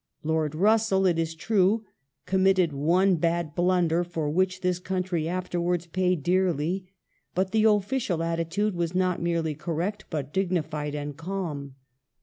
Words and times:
Lord 0.23 0.55
Russell,^ 0.55 1.07
it 1.07 1.19
is 1.19 1.35
true, 1.35 1.85
committed 2.25 2.73
one 2.73 3.17
bad 3.17 3.53
blunder, 3.53 4.03
for 4.03 4.31
which 4.31 4.61
this 4.61 4.79
country 4.79 5.29
afterwards 5.29 5.85
paid 5.85 6.23
dearly, 6.23 6.89
but 7.35 7.51
the 7.51 7.65
official 7.65 8.23
attitude 8.23 8.73
was 8.73 8.95
not 8.95 9.21
merely 9.21 9.53
correct 9.53 10.05
but 10.09 10.33
dignified 10.33 10.95
and 10.95 11.15
calm. 11.15 11.75